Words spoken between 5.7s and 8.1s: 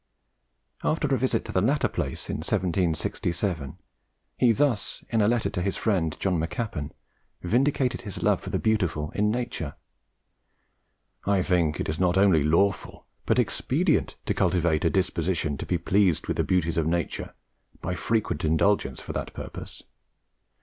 friend John Maccappen, vindicated